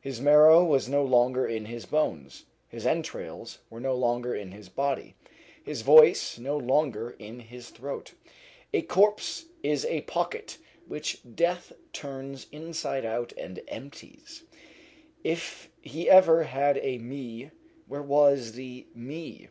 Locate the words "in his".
1.46-1.86, 4.34-4.68, 7.20-7.70